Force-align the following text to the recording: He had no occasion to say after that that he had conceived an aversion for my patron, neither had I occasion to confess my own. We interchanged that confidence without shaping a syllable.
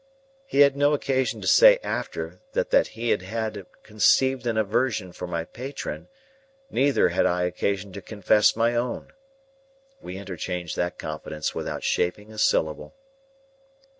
He 0.47 0.61
had 0.61 0.75
no 0.75 0.93
occasion 0.95 1.41
to 1.41 1.47
say 1.47 1.77
after 1.83 2.39
that 2.53 2.71
that 2.71 2.87
he 2.97 3.09
had 3.11 3.67
conceived 3.83 4.47
an 4.47 4.57
aversion 4.57 5.11
for 5.13 5.27
my 5.27 5.43
patron, 5.45 6.07
neither 6.71 7.09
had 7.09 7.27
I 7.27 7.43
occasion 7.43 7.93
to 7.93 8.01
confess 8.01 8.55
my 8.55 8.73
own. 8.75 9.13
We 10.01 10.17
interchanged 10.17 10.75
that 10.75 10.97
confidence 10.97 11.53
without 11.53 11.83
shaping 11.83 12.31
a 12.33 12.39
syllable. 12.39 12.95